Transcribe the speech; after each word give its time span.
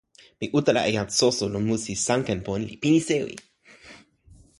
mi 0.39 0.47
utala 0.59 0.81
e 0.89 0.91
jan 0.97 1.09
Soso 1.19 1.45
lon 1.53 1.63
musi 1.69 1.93
Sankenpon 2.05 2.61
li 2.69 2.75
pini 2.81 3.01
sewi. 3.07 3.35